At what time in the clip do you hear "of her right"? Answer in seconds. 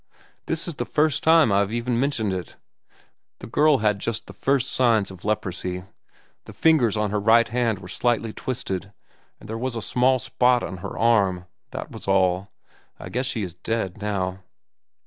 6.97-7.47